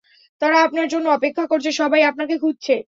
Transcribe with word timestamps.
তারা 0.41 0.57
আপনার 0.63 0.87
জন্য 0.87 1.07
অপেক্ষা 1.09 1.45
করছে, 1.47 1.69
সবাই 1.71 2.01
আপনাকে 2.03 2.35
খুঁজছে। 2.37 2.75